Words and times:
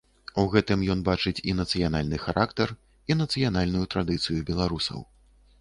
У 0.43 0.45
гэтым 0.53 0.85
ён 0.93 1.03
бачыць 1.09 1.43
і 1.53 1.53
нацыянальны 1.59 2.21
характар, 2.25 2.73
і 3.13 3.19
нацыянальную 3.23 3.85
традыцыю 3.97 4.39
беларусаў. 4.53 4.99